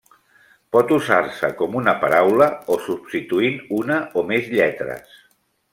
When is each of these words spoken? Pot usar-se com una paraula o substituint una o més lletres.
Pot 0.75 0.93
usar-se 0.95 1.49
com 1.59 1.77
una 1.81 1.93
paraula 2.05 2.49
o 2.77 2.81
substituint 2.89 3.63
una 3.81 4.03
o 4.23 4.29
més 4.33 4.53
lletres. 4.59 5.19